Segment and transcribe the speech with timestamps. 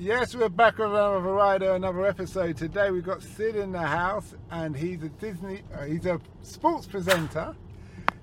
[0.00, 2.56] Yes, we're back with another rider, another episode.
[2.56, 6.86] Today we've got Sid in the house, and he's a Disney, uh, he's a sports
[6.86, 7.54] presenter.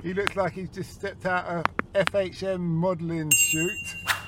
[0.01, 3.77] He looks like he's just stepped out of FHM modelling shoot.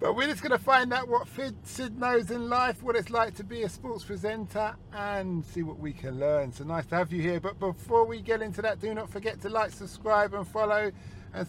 [0.00, 1.28] but we're just going to find out what
[1.62, 5.78] Sid knows in life, what it's like to be a sports presenter, and see what
[5.78, 6.52] we can learn.
[6.52, 7.38] So nice to have you here.
[7.38, 10.90] But before we get into that, do not forget to like, subscribe, and follow,
[11.32, 11.48] and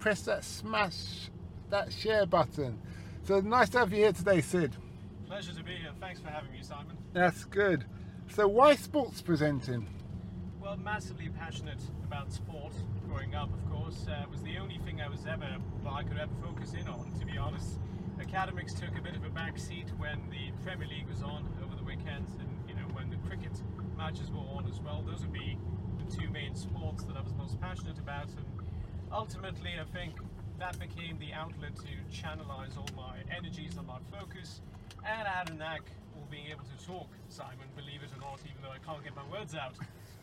[0.00, 1.30] press that smash
[1.70, 2.76] that share button.
[3.24, 4.76] So nice to have you here today, Sid.
[5.26, 5.92] Pleasure to be here.
[6.00, 6.96] Thanks for having me, Simon.
[7.12, 7.84] That's good.
[8.28, 9.86] So why sports presenting?
[10.60, 12.72] Well, massively passionate about sport
[13.06, 14.06] growing up, of course.
[14.08, 16.88] Uh, it was the only thing I was ever, well, I could ever focus in
[16.88, 17.78] on, to be honest.
[18.20, 21.76] Academics took a bit of a back seat when the Premier League was on over
[21.76, 23.52] the weekends and, you know, when the cricket
[23.96, 25.02] matches were on as well.
[25.06, 25.56] Those would be
[25.98, 28.28] the two main sports that I was most passionate about.
[28.30, 28.46] And
[29.12, 30.14] ultimately, I think
[30.58, 34.60] that became the outlet to channelize all my energies and my focus.
[35.04, 35.82] And I had a knack
[36.16, 39.16] of being able to talk, Simon, believe it or not, even though I can't get
[39.16, 39.74] my words out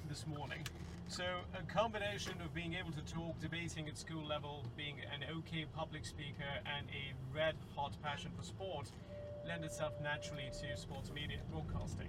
[0.08, 0.66] this morning.
[1.08, 1.23] So
[1.58, 6.05] a combination of being able to talk, debating at school level, being an okay public
[6.05, 8.91] speaker, and a red hot passion for sport
[9.47, 12.08] lend itself naturally to sports media broadcasting.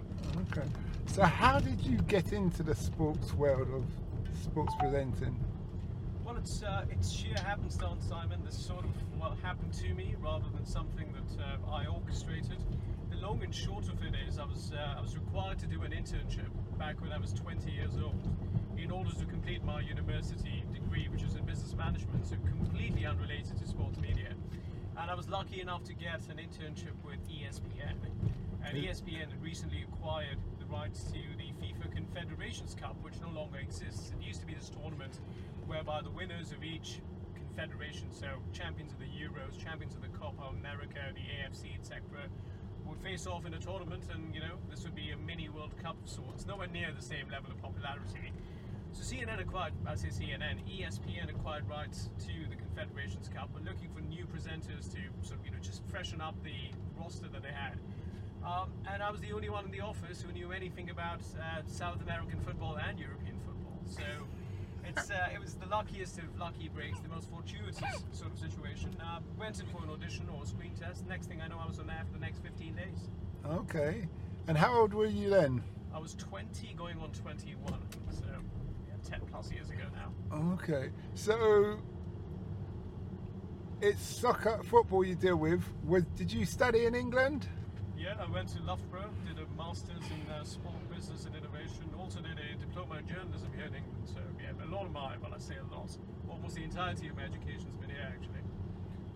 [0.51, 0.67] Okay.
[1.07, 3.83] So how did you get into the sports world of
[4.43, 5.35] sports presenting?
[6.41, 8.41] It's uh, it's sheer happenstance, Simon.
[8.43, 12.57] This sort of well happened to me rather than something that uh, I orchestrated.
[13.11, 15.83] The long and short of it is, I was uh, I was required to do
[15.83, 18.27] an internship back when I was 20 years old
[18.75, 23.59] in order to complete my university degree, which is in business management, so completely unrelated
[23.59, 24.33] to sports media.
[24.97, 28.01] And I was lucky enough to get an internship with ESPN.
[28.65, 33.57] And ESPN had recently acquired the rights to the FIFA Confederations Cup, which no longer
[33.59, 34.11] exists.
[34.19, 35.19] It used to be this tournament
[35.71, 36.99] whereby the winners of each
[37.33, 42.01] confederation, so champions of the Euros, champions of the Copa America, the AFC, etc.,
[42.85, 45.71] would face off in a tournament, and you know this would be a mini World
[45.81, 48.33] Cup of sorts, nowhere near the same level of popularity.
[48.91, 53.89] So CNN acquired, I say CNN, ESPN acquired rights to the Confederations Cup, but looking
[53.95, 57.55] for new presenters to sort of you know just freshen up the roster that they
[57.55, 57.79] had.
[58.43, 61.61] Um, and I was the only one in the office who knew anything about uh,
[61.65, 63.79] South American football and European football.
[63.87, 64.03] So
[64.97, 67.77] it's uh, it was the luckiest of lucky breaks, the most fortuitous
[68.11, 68.95] sort of situation.
[69.01, 71.07] Uh, went in for an audition or a screen test.
[71.07, 73.09] Next thing I know, I was on air for the next 15 days.
[73.45, 74.07] Okay.
[74.47, 75.63] And how old were you then?
[75.93, 77.73] I was 20, going on 21.
[78.11, 80.53] So yeah, 10 plus years ago now.
[80.53, 80.89] Okay.
[81.15, 81.77] So
[83.81, 85.63] it's soccer, football you deal with.
[85.85, 87.47] Was did you study in England?
[88.01, 91.85] Yeah, I went to Loughborough, did a master's in uh, sport business and innovation.
[91.99, 94.09] Also did a diploma in journalism here in England.
[94.09, 95.95] So yeah, a lot of my, well, I say a lot,
[96.27, 98.41] almost the entirety of my education's been here actually.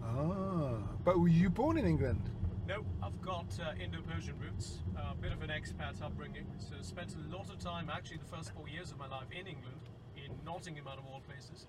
[0.04, 2.30] Ah, but were you born in England?
[2.68, 6.46] No, I've got uh, Indo-Persian roots, a uh, bit of an expat upbringing.
[6.60, 9.48] So spent a lot of time, actually the first four years of my life in
[9.48, 9.82] England,
[10.16, 11.66] in Nottingham out of all places.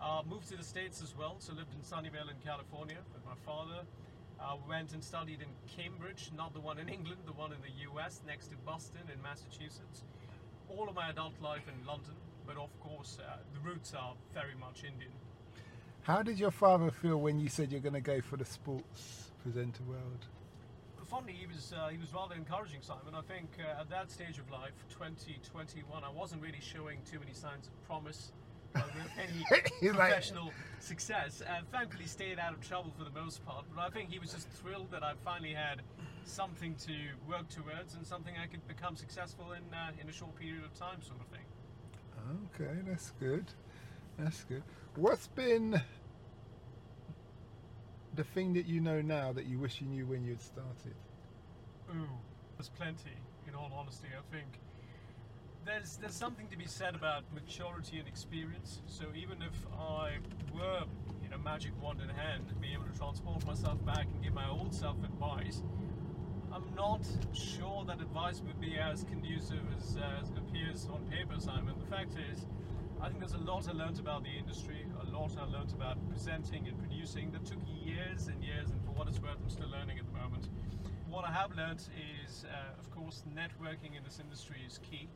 [0.00, 3.34] Uh, moved to the States as well, so lived in Sunnyvale in California with my
[3.44, 3.82] father.
[4.40, 7.90] Uh, went and studied in Cambridge, not the one in England, the one in the
[7.90, 10.02] US, next to Boston in Massachusetts.
[10.68, 12.14] All of my adult life in London,
[12.46, 15.12] but of course uh, the roots are very much Indian.
[16.02, 19.30] How did your father feel when you said you're going to go for the sports
[19.42, 20.26] presenter world?
[21.06, 23.14] Fondly, he was uh, he was rather encouraging, Simon.
[23.14, 27.20] I think uh, at that stage of life, 2021, 20, I wasn't really showing too
[27.20, 28.32] many signs of promise.
[28.80, 30.54] Uh, with any professional like...
[30.80, 33.64] success, and thankfully stayed out of trouble for the most part.
[33.74, 35.82] But I think he was just thrilled that I finally had
[36.24, 36.92] something to
[37.28, 40.74] work towards and something I could become successful in uh, in a short period of
[40.74, 41.44] time, sort of thing.
[42.54, 43.44] Okay, that's good.
[44.18, 44.62] That's good.
[44.96, 45.80] What's been
[48.14, 50.94] the thing that you know now that you wish you knew when you'd started?
[51.90, 52.08] Ooh,
[52.56, 53.16] there's plenty.
[53.46, 54.58] In all honesty, I think
[55.64, 58.80] there's there's something to be said about maturity and experience.
[58.86, 60.18] So even if I
[60.54, 60.84] were,
[61.22, 64.48] you know, magic wand in hand, be able to transport myself back and give my
[64.48, 65.62] old self advice,
[66.52, 67.02] I'm not
[67.32, 71.74] sure that advice would be as conducive as, uh, as it appears on paper, Simon.
[71.78, 72.46] The fact is,
[73.00, 75.96] I think there's a lot I learned about the industry, a lot I learned about
[76.08, 79.70] presenting and producing that took years and years, and for what it's worth, I'm still
[79.70, 80.48] learning at the moment.
[81.08, 81.82] What I have learned
[82.24, 85.08] is, uh, of course, networking in this industry is key.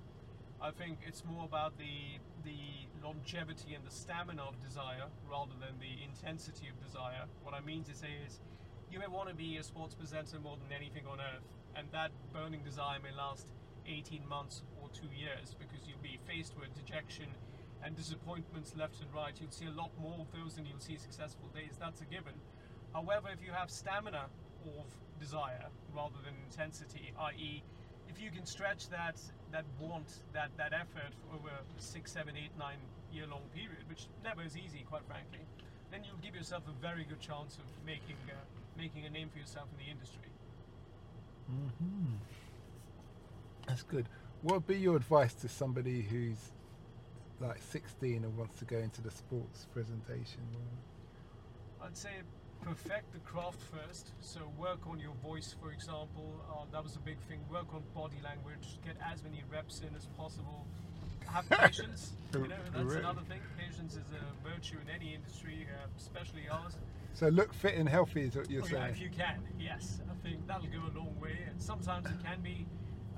[0.61, 2.59] I think it's more about the the
[3.03, 7.27] longevity and the stamina of desire rather than the intensity of desire.
[7.43, 8.41] What I mean to say is,
[8.91, 11.47] you may want to be a sports presenter more than anything on earth,
[11.77, 13.47] and that burning desire may last
[13.87, 17.27] 18 months or two years because you'll be faced with dejection
[17.85, 19.35] and disappointments left and right.
[19.41, 21.79] You'll see a lot more of those than you'll see successful days.
[21.79, 22.35] That's a given.
[22.93, 24.27] However, if you have stamina
[24.67, 24.87] of
[25.21, 27.63] desire rather than intensity, i.e.,
[28.09, 29.21] if you can stretch that
[29.53, 32.79] that want, that that effort over a six, seven, eight, nine
[33.13, 35.41] year long period, which never is easy, quite frankly,
[35.91, 38.35] then you'll give yourself a very good chance of making uh,
[38.77, 40.31] making a name for yourself in the industry.
[41.49, 42.15] hmm
[43.67, 44.07] That's good.
[44.43, 46.53] What would be your advice to somebody who's
[47.41, 50.43] like 16 and wants to go into the sports presentation?
[51.83, 52.11] I'd say
[52.63, 54.13] perfect the craft first.
[54.21, 56.41] So work on your voice, for example.
[56.51, 57.41] Uh, that was a big thing.
[57.51, 58.79] Work on body language.
[58.85, 60.67] Get as many reps in as possible.
[61.27, 62.13] Have patience.
[62.35, 63.41] you know, that's another thing.
[63.59, 66.77] Patience is a virtue in any industry, uh, especially ours.
[67.15, 68.91] So look fit and healthy is what you're Oh, yeah, saying.
[68.95, 70.01] if you can, yes.
[70.11, 71.39] I think that'll go a long way.
[71.49, 72.65] And sometimes it can be,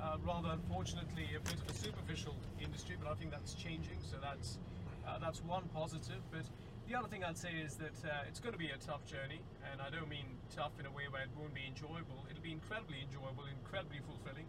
[0.00, 3.98] uh, rather unfortunately, a bit of a superficial industry, but I think that's changing.
[4.02, 4.58] So that's
[5.06, 6.20] uh, that's one positive.
[6.30, 6.42] But
[6.90, 9.40] the other thing I'd say is that uh, it's going to be a tough journey,
[9.70, 12.26] and I don't mean tough in a way where it won't be enjoyable.
[12.28, 14.46] It'll be incredibly enjoyable, incredibly fulfilling,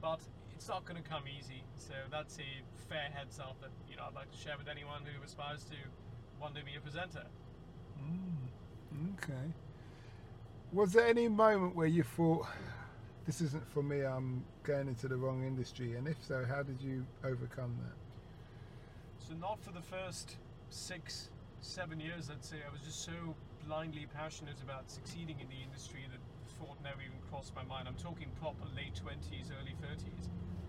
[0.00, 0.20] but
[0.54, 1.62] it's not going to come easy.
[1.76, 2.48] So that's a
[2.88, 5.76] fair heads up that you know I'd like to share with anyone who aspires to
[6.38, 7.24] one day be a presenter.
[8.00, 9.52] Mm, okay.
[10.72, 12.46] Was there any moment where you thought,
[13.26, 15.96] this isn't for me, I'm going into the wrong industry?
[15.96, 19.28] And if so, how did you overcome that?
[19.28, 20.36] So not for the first
[20.70, 21.28] six,
[21.64, 22.58] seven years, I'd say.
[22.60, 23.34] I was just so
[23.66, 26.20] blindly passionate about succeeding in the industry that
[26.60, 27.88] thought never even crossed my mind.
[27.88, 30.28] I'm talking proper late 20s, early 30s.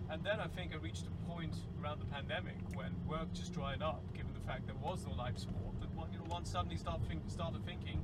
[0.10, 3.82] And then I think I reached a point around the pandemic when work just dried
[3.82, 5.76] up, given the fact there was no live sport.
[5.82, 8.00] That one, you know, one suddenly start think, started thinking,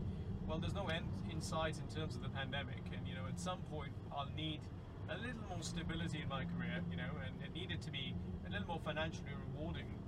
[0.46, 3.40] well, there's no end in sight in terms of the pandemic, and you know, at
[3.40, 4.60] some point I'll need
[5.08, 8.16] a little more stability in my career, you know, and it needed to be
[8.48, 10.01] a little more financially rewarding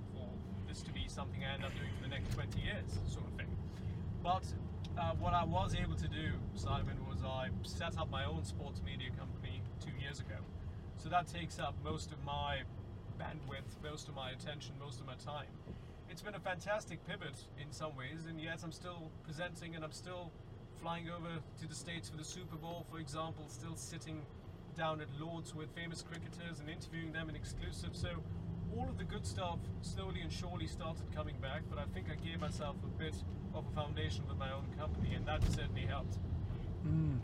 [0.74, 3.34] this to be something I end up doing for the next 20 years, sort of
[3.38, 3.46] thing.
[4.24, 4.42] But
[4.98, 8.80] uh, what I was able to do, Simon, was I set up my own sports
[8.84, 10.34] media company two years ago.
[10.98, 12.62] So that takes up most of my
[13.20, 15.46] bandwidth, most of my attention, most of my time.
[16.10, 19.92] It's been a fantastic pivot in some ways, and yet I'm still presenting and I'm
[19.92, 20.32] still
[20.82, 24.22] flying over to the States for the Super Bowl, for example, still sitting
[24.76, 27.90] down at Lords with famous cricketers and interviewing them in exclusive.
[27.92, 28.08] So
[28.76, 32.16] all of the good stuff slowly and surely started coming back, but I think I
[32.26, 33.14] gave myself a bit
[33.54, 36.18] of a foundation with my own company, and that certainly helped.
[36.86, 37.18] Mm.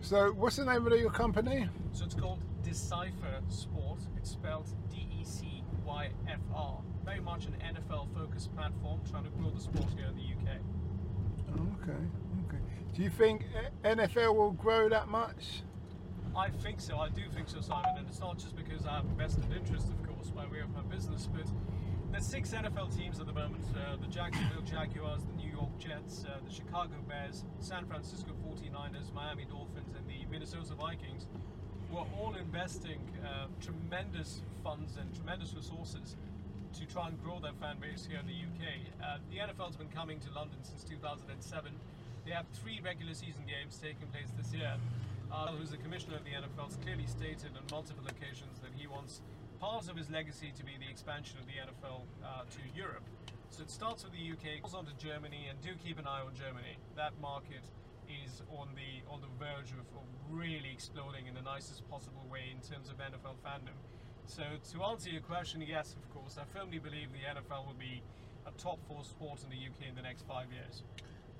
[0.00, 1.68] So, what's the name of your company?
[1.92, 4.00] So it's called Decyfr Sport.
[4.16, 6.78] It's spelled D E C Y F R.
[7.04, 10.56] Very much an NFL focused platform trying to grow the sport here in the UK.
[11.82, 11.98] Okay,
[12.46, 12.62] okay.
[12.94, 13.44] Do you think
[13.84, 15.62] NFL will grow that much?
[16.40, 16.96] I think so.
[16.96, 17.98] I do think so, Simon.
[17.98, 20.72] And it's not just because I have a vested interest, of course, by way of
[20.74, 21.44] my business, but
[22.10, 26.24] there's six NFL teams at the moment: uh, the Jacksonville Jaguars, the New York Jets,
[26.24, 31.26] uh, the Chicago Bears, San Francisco 49ers, Miami Dolphins, and the Minnesota Vikings.
[31.92, 36.16] We're all investing uh, tremendous funds and tremendous resources
[36.72, 38.80] to try and grow their fan base here in the UK.
[39.04, 41.70] Uh, the NFL's been coming to London since 2007.
[42.24, 44.72] They have three regular season games taking place this year.
[45.32, 48.86] Uh, who's the commissioner of the NFL, has clearly stated on multiple occasions that he
[48.86, 49.22] wants
[49.60, 53.06] part of his legacy to be the expansion of the NFL uh, to Europe.
[53.50, 56.22] So it starts with the UK, goes on to Germany, and do keep an eye
[56.24, 56.78] on Germany.
[56.96, 57.62] That market
[58.10, 62.50] is on the on the verge of, of really exploding in the nicest possible way
[62.50, 63.78] in terms of NFL fandom.
[64.26, 68.02] So to answer your question, yes, of course, I firmly believe the NFL will be
[68.46, 70.82] a top four sport in the UK in the next five years.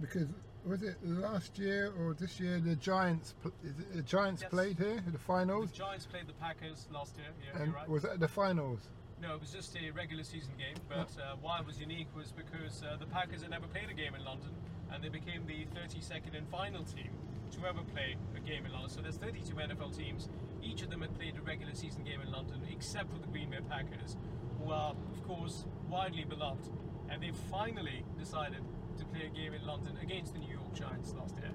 [0.01, 0.29] Because
[0.65, 3.35] was it last year or this year the Giants?
[3.43, 4.51] pl- is it The Giants Yes.
[4.51, 5.71] played here the finals?
[5.71, 7.27] The Giants played the Packers last year.
[7.43, 7.89] Yeah, and you're right.
[7.89, 8.81] was that the finals?
[9.21, 10.77] No, it was just a regular season game.
[10.89, 13.95] But uh, why it was unique was because uh, the Packers had never played a
[13.95, 14.51] game in London,
[14.93, 17.11] and they became the 32nd and final team
[17.53, 18.89] to ever play a game in London.
[18.91, 20.29] So there's 32 NFL teams.
[20.63, 23.51] Each of them had played a regular season game in London, except for the Green
[23.51, 24.17] Bay Packers,
[24.63, 26.69] who are, of course, widely beloved.
[27.11, 28.61] And they finally decided
[29.01, 31.51] to play a game in London against the New York Giants last year.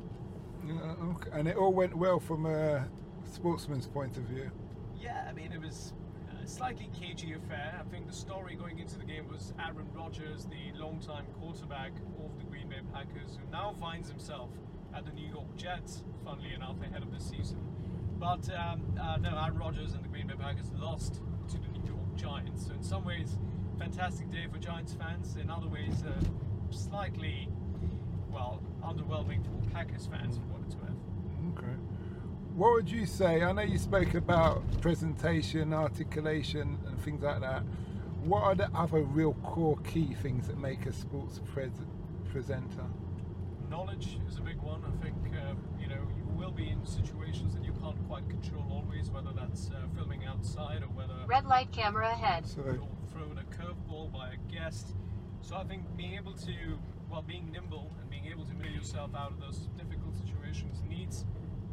[0.68, 1.30] Yeah, okay.
[1.32, 2.88] And it all went well from a
[3.32, 4.50] sportsman's point of view.
[5.00, 5.94] Yeah, I mean, it was
[6.44, 7.80] a slightly cagey affair.
[7.80, 11.92] I think the story going into the game was Aaron Rodgers, the longtime quarterback
[12.24, 14.50] of the Green Bay Packers, who now finds himself
[14.96, 17.60] at the New York Jets, funnily enough, ahead of the season.
[18.18, 21.86] But um, uh, no, Aaron Rodgers and the Green Bay Packers lost to the New
[21.86, 22.66] York Giants.
[22.66, 23.38] So in some ways,
[23.78, 25.36] fantastic day for Giants fans.
[25.36, 26.14] In other ways, uh,
[26.76, 27.50] slightly,
[28.32, 30.92] well, underwhelming for Packers fans, for what it's worth.
[31.58, 31.74] Okay.
[32.56, 33.44] What would you say?
[33.44, 37.64] I know you spoke about presentation, articulation, and things like that.
[38.24, 41.72] What are the other real core key things that make a sports pres-
[42.32, 42.86] presenter?
[43.70, 44.82] knowledge is a big one.
[44.86, 48.66] I think uh, you know you will be in situations that you can't quite control
[48.72, 52.48] always, whether that's uh, filming outside or whether Red light camera ahead.
[52.48, 54.94] So, you're thrown a curveball by a guest.
[55.46, 56.56] So I think being able to,
[57.08, 61.24] well, being nimble and being able to move yourself out of those difficult situations needs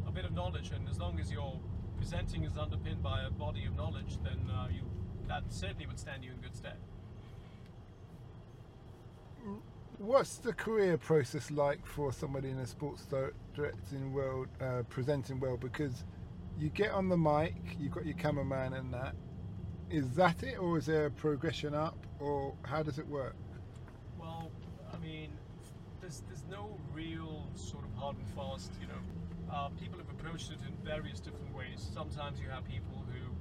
[0.06, 0.72] a bit of knowledge.
[0.72, 1.58] And as long as your
[1.96, 4.82] presenting is underpinned by a body of knowledge, then uh, you
[5.26, 6.76] that certainly would stand you in good stead.
[9.96, 13.06] what's the career process like for somebody in a sports
[13.54, 15.60] directing world, uh, presenting world?
[15.60, 16.04] Because
[16.58, 19.14] you get on the mic, you've got your cameraman and that.
[19.88, 23.34] Is that it, or is there a progression up, or how does it work?
[26.12, 28.73] Well, I mean, there's there's no real sort of hard and fast.
[28.81, 29.02] You know,
[29.52, 31.88] uh, people have approached it in various different ways.
[31.95, 33.33] Sometimes you have people who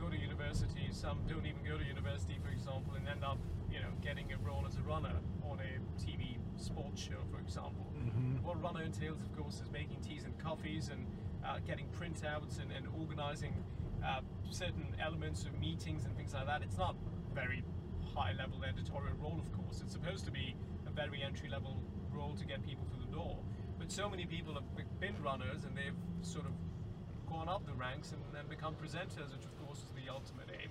[0.00, 3.38] go to university, some don't even go to university, for example, and end up,
[3.70, 5.14] you know, getting a role as a runner
[5.44, 7.86] on a TV sports show, for example.
[7.96, 8.44] Mm-hmm.
[8.44, 11.06] What runner entails, of course, is making teas and coffees and
[11.44, 13.54] uh, getting printouts and, and organizing
[14.04, 16.62] uh, certain elements of meetings and things like that.
[16.62, 16.96] It's not
[17.34, 17.64] very
[18.14, 19.80] high level editorial role, of course.
[19.80, 21.80] It's supposed to be a very entry level
[22.14, 23.36] role to get people through the door.
[23.78, 24.64] But so many people have
[25.00, 26.52] been runners and they've sort of
[27.28, 30.70] gone up the ranks and then become presenters, which of course is the ultimate aim.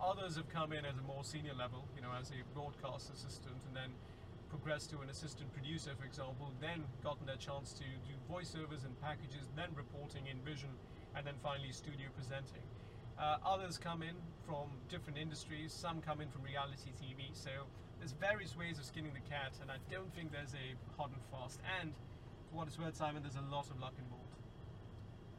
[0.00, 3.56] Others have come in at a more senior level, you know, as a broadcast assistant
[3.66, 3.90] and then
[4.48, 8.94] progressed to an assistant producer, for example, then gotten their chance to do voiceovers and
[9.02, 10.70] packages, then reporting in vision,
[11.16, 12.62] and then finally studio presenting.
[13.18, 14.14] Uh, others come in
[14.46, 17.50] from different industries, some come in from reality TV, so
[17.98, 21.20] there's various ways of skinning the cat, and I don't think there's a hard and
[21.30, 21.60] fast.
[21.80, 21.92] And
[22.50, 24.26] for what it's worth, Simon, there's a lot of luck involved.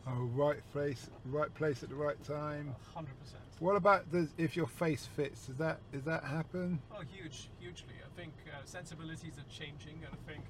[0.07, 2.73] Oh, right place, right place at the right time.
[2.95, 3.03] 100%.
[3.59, 5.47] What about the, if your face fits?
[5.47, 6.79] Does that does that happen?
[6.95, 7.95] Oh, huge, hugely.
[8.05, 10.45] I think uh, sensibilities are changing, and I think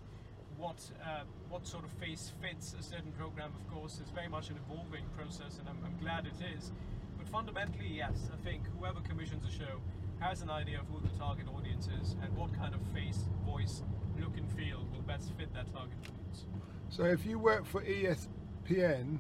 [0.58, 4.50] what uh, what sort of face fits a certain program, of course, is very much
[4.50, 6.72] an evolving process, and I'm, I'm glad it is.
[7.18, 9.82] But fundamentally, yes, I think whoever commissions a show
[10.20, 13.84] has an idea of who the target audience is and what kind of face, voice,
[14.20, 16.46] look, and feel will best fit that target audience.
[16.90, 19.20] So if you work for ESPN,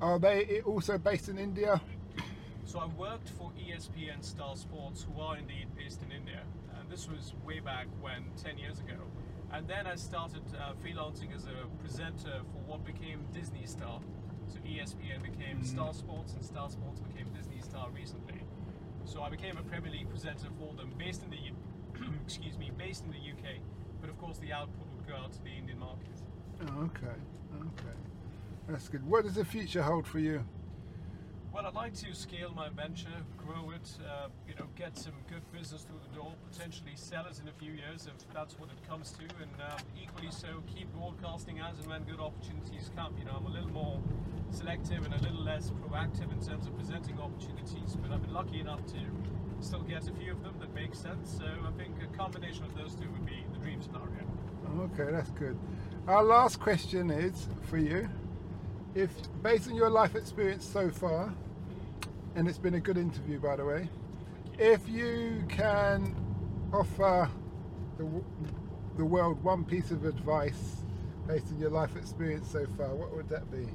[0.00, 1.80] are they also based in India?
[2.64, 6.40] So I worked for ESPN Star Sports, who are indeed based in India,
[6.78, 9.00] and this was way back when, 10 years ago.
[9.52, 14.00] And then I started uh, freelancing as a presenter for what became Disney Star.
[14.48, 18.45] So ESPN became Star Sports, and Star Sports became Disney Star recently.
[19.06, 21.38] So I became a Premier League presenter for them, based in the
[22.24, 23.58] excuse me, based in the UK.
[24.00, 26.20] But of course, the output would go out to the Indian market.
[26.62, 27.14] Oh, okay,
[27.54, 27.96] okay,
[28.68, 29.06] that's good.
[29.06, 30.44] What does the future hold for you?
[31.56, 33.08] Well, I'd like to scale my venture,
[33.38, 37.40] grow it, uh, you know, get some good business through the door, potentially sell it
[37.40, 40.92] in a few years if that's what it comes to, and um, equally so keep
[40.92, 43.16] broadcasting as and when good opportunities come.
[43.18, 44.02] You know, I'm a little more
[44.50, 48.60] selective and a little less proactive in terms of presenting opportunities, but I've been lucky
[48.60, 49.00] enough to
[49.60, 51.38] still get a few of them that make sense.
[51.38, 54.28] So I think a combination of those two would be the dream scenario.
[54.92, 55.56] Okay, that's good.
[56.06, 58.10] Our last question is for you.
[58.94, 59.10] If,
[59.42, 61.32] based on your life experience so far,
[62.36, 63.88] and it's been a good interview, by the way,
[64.58, 66.14] if you can
[66.72, 67.28] offer
[67.96, 68.06] the,
[68.98, 70.84] the world one piece of advice
[71.26, 73.66] based on your life experience so far, what would that be?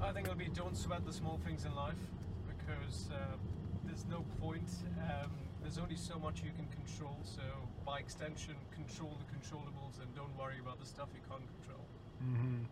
[0.00, 2.00] I think it'll be don't sweat the small things in life
[2.48, 3.36] because uh,
[3.84, 4.68] there's no point.
[4.98, 5.30] Um,
[5.60, 7.18] there's only so much you can control.
[7.24, 7.42] So
[7.84, 11.84] by extension, control the controllables and don't worry about the stuff you can't control.
[12.24, 12.64] Mm-hmm.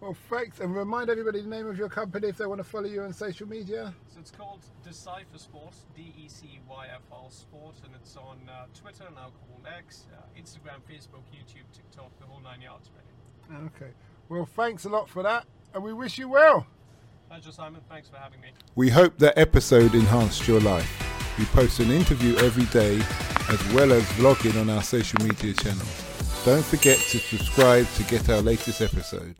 [0.00, 2.86] Well, thanks, and remind everybody the name of your company if they want to follow
[2.86, 3.92] you on social media.
[4.08, 10.06] So it's called Decyfr Sport, D-E-C-Y-F-R Sport, and it's on uh, Twitter, now called X,
[10.12, 13.66] uh, Instagram, Facebook, YouTube, TikTok, the whole nine yards, really.
[13.66, 13.92] Okay.
[14.30, 16.66] Well, thanks a lot for that, and we wish you well.
[17.28, 17.82] Pleasure, Simon.
[17.90, 18.48] Thanks for having me.
[18.76, 21.36] We hope that episode enhanced your life.
[21.38, 22.96] We post an interview every day
[23.50, 26.04] as well as vlogging on our social media channels.
[26.46, 29.36] Don't forget to subscribe to get our latest episode.